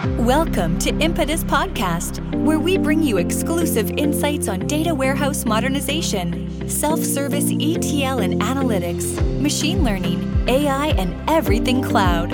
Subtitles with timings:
[0.00, 7.00] Welcome to Impetus Podcast, where we bring you exclusive insights on data warehouse modernization, self
[7.00, 12.30] service ETL and analytics, machine learning, AI, and everything cloud.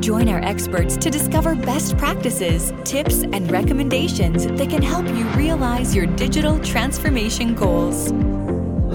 [0.00, 5.96] Join our experts to discover best practices, tips, and recommendations that can help you realize
[5.96, 8.12] your digital transformation goals.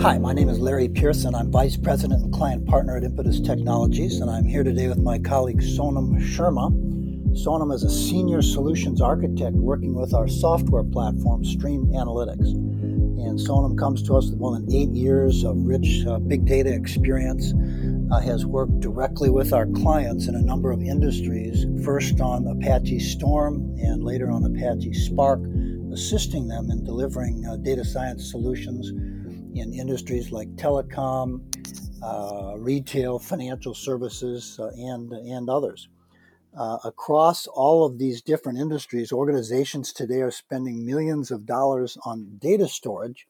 [0.02, 1.36] Hi, my name is Larry Pearson.
[1.36, 5.20] I'm Vice President and Client Partner at Impetus Technologies, and I'm here today with my
[5.20, 6.87] colleague Sonam Sharma.
[7.38, 12.40] Sonam is a senior solutions architect working with our software platform, StreamAnalytix.
[12.40, 16.74] And Sonam comes to us with more than eight years of rich uh, big data
[16.74, 17.54] experience,
[18.12, 23.00] uh, has worked directly with our clients in a number of industries, first on Apache
[23.02, 25.42] Storm and later on Apache Spark,
[25.94, 28.90] assisting them in delivering uh, data science solutions
[29.54, 31.42] in industries like telecom,
[32.02, 35.88] uh, retail, financial services, uh, and, and others.
[36.58, 42.40] Uh, across all of these different industries, organizations today are spending millions of dollars on
[42.40, 43.28] data storage.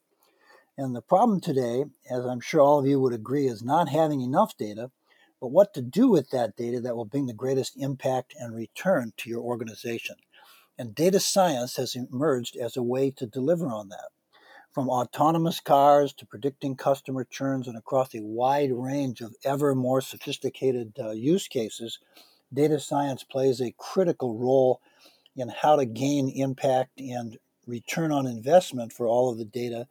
[0.78, 4.22] And the problem today, as I'm sure all of you would agree, is not having
[4.22, 4.90] enough data,
[5.42, 9.12] but what to do with that data that will bring the greatest impact and return
[9.18, 10.16] to your organization.
[10.78, 14.08] And data science has emerged as a way to deliver on that.
[14.72, 20.00] From autonomous cars to predicting customer churns and across a wide range of ever more
[20.00, 21.98] sophisticated uh, use cases,
[22.52, 24.80] data science plays a critical role
[25.36, 29.86] in how to gain impact and return on investment for all of the data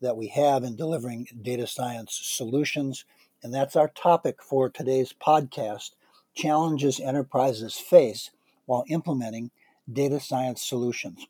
[0.00, 3.04] that we have in delivering data science solutions.
[3.42, 5.90] And that's our topic for today's podcast
[6.34, 8.30] challenges enterprises face
[8.66, 9.50] while implementing
[9.90, 11.26] data science solutions.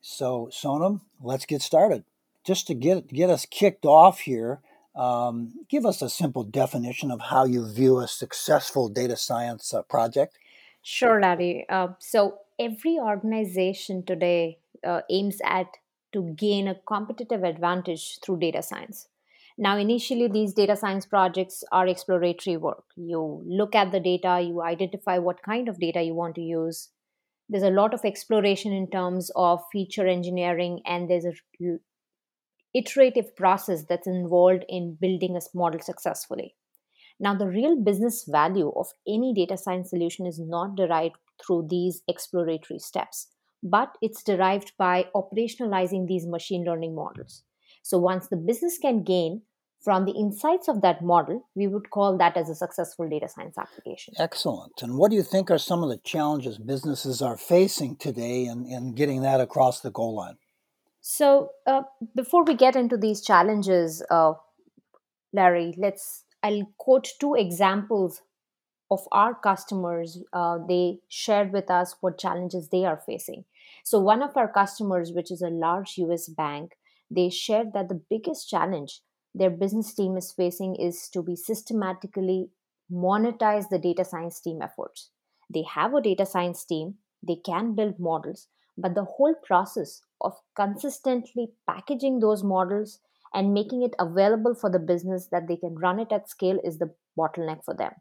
[0.00, 2.04] So, Sonam, let's get started.
[2.44, 4.60] Just to get, get us kicked off here,
[4.94, 9.82] um, give us a simple definition of how you view a successful data science uh,
[9.82, 10.38] project.
[10.82, 11.66] Sure, Larry.
[11.68, 15.66] Uh, so every organization today uh, aims at
[16.12, 19.08] to gain a competitive advantage through data science.
[19.56, 22.84] Now, initially, these data science projects are exploratory work.
[22.96, 26.88] You look at the data, you identify what kind of data you want to use.
[27.48, 31.34] There's a lot of exploration in terms of feature engineering, and there's a
[32.74, 36.54] iterative process that's involved in building a model successfully.
[37.20, 42.02] Now, the real business value of any data science solution is not derived through these
[42.08, 43.28] exploratory steps,
[43.62, 47.44] but it's derived by operationalizing these machine learning models.
[47.82, 49.42] So, once the business can gain
[49.84, 53.58] from the insights of that model, we would call that as a successful data science
[53.58, 54.14] application.
[54.18, 54.82] Excellent.
[54.82, 58.64] And what do you think are some of the challenges businesses are facing today in,
[58.66, 60.36] in getting that across the goal line?
[61.06, 61.82] So, uh,
[62.16, 64.34] before we get into these challenges, uh,
[65.32, 68.22] Larry, let's I'll quote two examples
[68.90, 70.18] of our customers.
[70.32, 73.44] Uh, they shared with us what challenges they are facing.
[73.84, 76.78] So, one of our customers, which is a large US bank,
[77.10, 79.02] they shared that the biggest challenge
[79.34, 82.50] their business team is facing is to be systematically
[82.92, 85.10] monetize the data science team efforts.
[85.50, 90.34] They have a data science team, they can build models, but the whole process of
[90.56, 93.00] consistently packaging those models
[93.32, 96.78] and making it available for the business that they can run it at scale is
[96.78, 97.92] the bottleneck for them.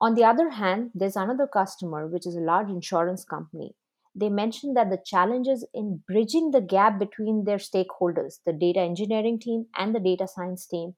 [0.00, 3.74] On the other hand, there's another customer, which is a large insurance company.
[4.14, 9.38] They mentioned that the challenges in bridging the gap between their stakeholders, the data engineering
[9.38, 10.94] team and the data science team,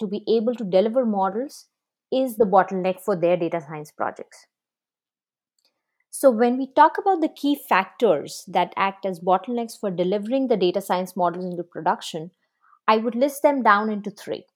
[0.00, 1.66] to be able to deliver models
[2.12, 4.46] is the bottleneck for their data science projects.
[6.10, 10.56] So, when we talk about the key factors that act as bottlenecks for delivering the
[10.56, 12.30] data science models into production,
[12.86, 14.46] I would list them down into three.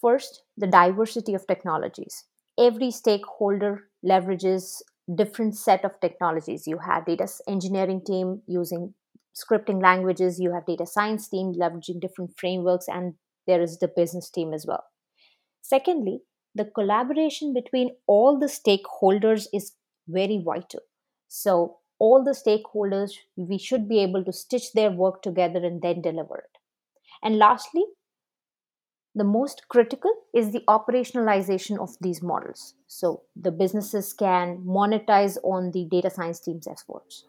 [0.00, 2.24] First, the diversity of technologies.
[2.58, 4.82] Every stakeholder leverages
[5.14, 6.66] different set of technologies.
[6.66, 8.94] You have data engineering team using
[9.34, 13.14] scripting languages, you have data science team leveraging different frameworks, and
[13.46, 14.84] there is the business team as well.
[15.62, 16.20] Secondly,
[16.54, 19.72] the collaboration between all the stakeholders is
[20.08, 20.80] very vital.
[21.28, 26.02] So, all the stakeholders, we should be able to stitch their work together and then
[26.02, 26.58] deliver it.
[27.22, 27.84] And lastly,
[29.14, 32.74] the most critical is the operationalization of these models.
[32.86, 37.24] So, the businesses can monetize on the data science team's efforts.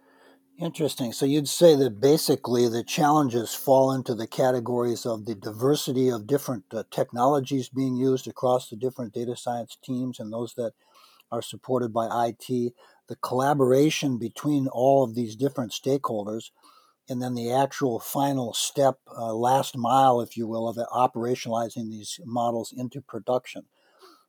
[0.60, 1.12] Interesting.
[1.14, 6.28] So you'd say that basically the challenges fall into the categories of the diversity of
[6.28, 10.74] different uh, technologies being used across the different data science teams and those that
[11.34, 12.74] are supported by IT,
[13.08, 16.52] the collaboration between all of these different stakeholders,
[17.10, 22.20] and then the actual final step, uh, last mile, if you will, of operationalizing these
[22.24, 23.64] models into production.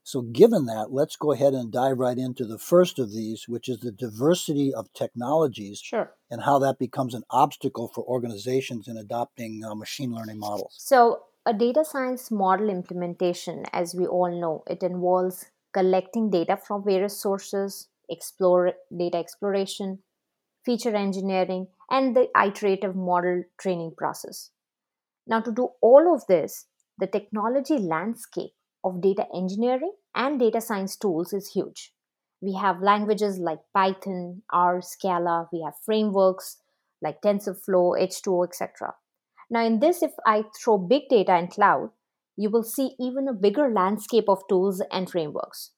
[0.02, 3.68] So, given that, let's go ahead and dive right into the first of these, which
[3.68, 6.12] is the diversity of technologies Sure.
[6.30, 10.74] and how that becomes an obstacle for organizations in adopting uh, machine learning models.
[10.78, 16.84] So, a data science model implementation, as we all know, it involves collecting data from
[16.84, 19.98] various sources, explore data exploration,
[20.64, 24.50] feature engineering, and the iterative model training process.
[25.26, 26.66] Now, to do all of this,
[26.98, 28.52] the technology landscape
[28.84, 31.92] of data engineering and data science tools is huge.
[32.40, 36.58] We have languages like Python, R, Scala, we have frameworks
[37.02, 38.94] like TensorFlow, H2O, etc.
[39.50, 41.90] Now, in this, if I throw big data and cloud,
[42.36, 45.70] you will see even a bigger landscape of tools and frameworks.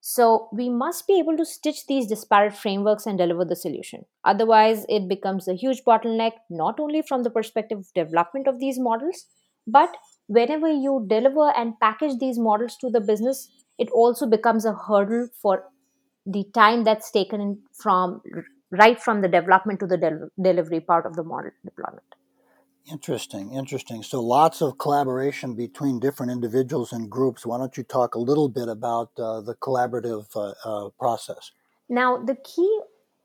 [0.00, 4.04] So, we must be able to stitch these disparate frameworks and deliver the solution.
[4.24, 8.78] Otherwise, it becomes a huge bottleneck, not only from the perspective of development of these
[8.78, 9.26] models,
[9.66, 9.96] but
[10.26, 13.48] whenever you deliver and package these models to the business,
[13.78, 15.64] it also becomes a hurdle for
[16.26, 18.20] the time that's taken from
[18.70, 22.04] right from the development to the del- delivery part of the model deployment.
[22.90, 24.02] Interesting, interesting.
[24.02, 27.46] So lots of collaboration between different individuals and groups.
[27.46, 31.52] Why don't you talk a little bit about uh, the collaborative uh, uh, process?
[31.88, 32.80] Now, the key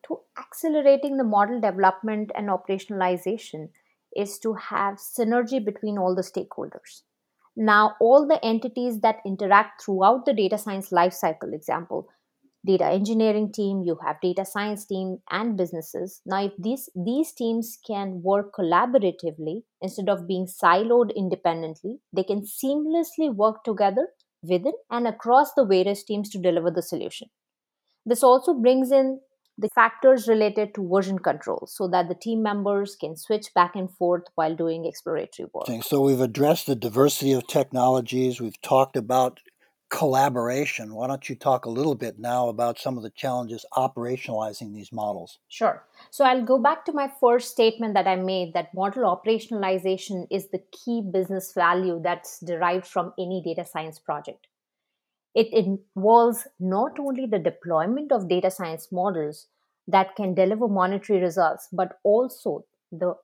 [0.08, 3.70] to accelerating the model development and operationalization
[4.16, 7.02] is to have synergy between all the stakeholders.
[7.56, 12.08] Now, all the entities that interact throughout the data science lifecycle, example,
[12.70, 16.22] data engineering team, you have data science team and businesses.
[16.26, 22.42] Now, if these, these teams can work collaboratively instead of being siloed independently, they can
[22.42, 24.10] seamlessly work together
[24.44, 27.30] within and across the various teams to deliver the solution.
[28.06, 29.20] This also brings in
[29.58, 33.92] the factors related to version control so that the team members can switch back and
[33.98, 35.68] forth while doing exploratory work.
[35.84, 39.42] So we've addressed the diversity of technologies, we've talked about
[39.90, 40.94] collaboration.
[40.94, 44.92] Why don't you talk a little bit now about some of the challenges operationalizing these
[44.92, 45.40] models?
[45.48, 45.84] Sure.
[46.12, 50.50] So I'll go back to my first statement that I made that model operationalization is
[50.50, 54.48] the key business value that's derived from any data science project.
[55.34, 59.48] It involves not only the deployment of data science models
[59.88, 63.16] that can deliver monetary results, but also the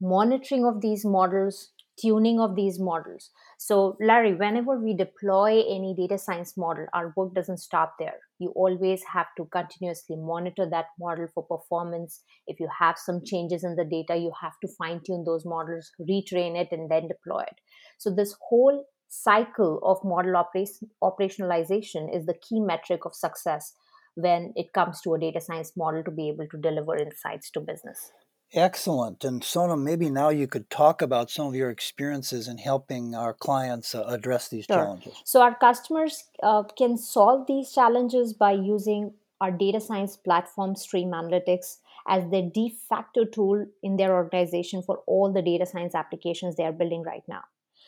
[0.00, 1.70] monitoring of these models,
[2.00, 3.30] tuning of these models.
[3.58, 8.18] So, Larry, whenever we deploy any data science model, our work doesn't stop there.
[8.38, 12.22] You always have to continuously monitor that model for performance.
[12.46, 15.90] If you have some changes in the data, you have to fine tune those models,
[16.00, 17.58] retrain it, and then deploy it.
[17.98, 23.74] So, this whole cycle of model operation, operationalization is the key metric of success
[24.16, 27.60] when it comes to a data science model to be able to deliver insights to
[27.60, 28.10] business.
[28.54, 29.24] Excellent.
[29.24, 33.34] And Sonam, maybe now you could talk about some of your experiences in helping our
[33.34, 34.76] clients uh, address these sure.
[34.76, 35.14] challenges.
[35.24, 41.78] So, our customers uh, can solve these challenges by using our data science platform, StreamAnalytix,
[42.06, 46.64] as their de facto tool in their organization for all the data science applications they
[46.64, 47.42] are building right now.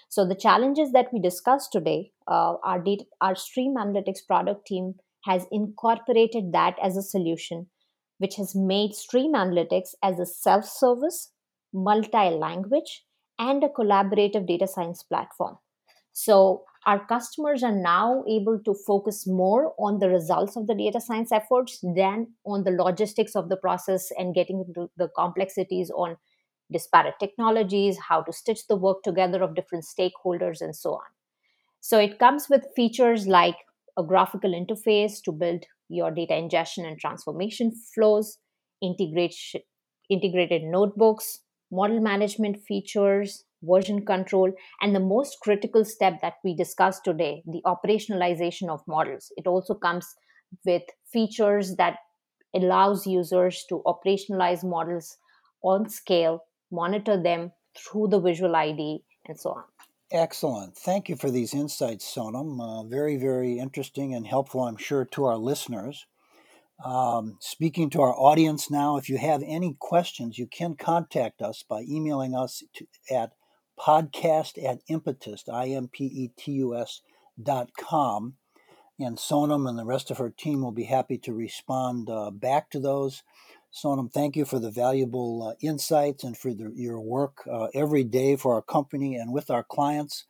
[0.08, 5.46] So the challenges that we discussed today, uh, our data, our StreamAnalytix product team has
[5.52, 7.68] incorporated that as a solution,
[8.18, 11.32] which has made StreamAnalytix as a self-service,
[11.72, 13.04] multi-language,
[13.38, 15.56] and a collaborative data science platform.
[16.12, 21.00] So our customers are now able to focus more on the results of the data
[21.00, 26.16] science efforts than on the logistics of the process and getting into the complexities on
[26.72, 31.04] disparate technologies, how to stitch the work together of different stakeholders, and so on.
[31.80, 33.56] So it comes with features like
[33.98, 38.38] a graphical interface to build your data ingestion and transformation flows,
[38.82, 39.60] integration,
[40.10, 41.40] integrated notebooks,
[41.70, 47.62] model management features, version control, and the most critical step that we discussed today, the
[47.64, 49.32] operationalization of models.
[49.36, 50.14] It also comes
[50.64, 51.98] with features that
[52.54, 55.16] allows users to operationalize models
[55.62, 56.40] on scale
[56.70, 59.64] monitor them through the visual ID, and so on.
[60.12, 60.76] Excellent.
[60.76, 62.60] Thank you for these insights, Sonam.
[62.60, 66.06] Uh, very, very interesting and helpful, I'm sure, to our listeners.
[66.84, 71.64] Um, speaking to our audience now, if you have any questions, you can contact us
[71.68, 73.32] by emailing us to, at
[73.78, 77.02] podcast at impetus, I-M-P-E-T-U-S
[77.42, 78.34] dot com.
[78.98, 82.70] And Sonam and the rest of her team will be happy to respond uh, back
[82.70, 83.22] to those.
[83.76, 88.04] Sonam, thank you for the valuable uh, insights and for the, your work uh, every
[88.04, 90.24] day for our company and with our clients.